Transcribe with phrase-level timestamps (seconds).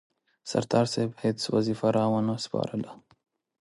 [0.49, 2.91] سردار صاحب هیڅ وظیفه را ونه سپارله.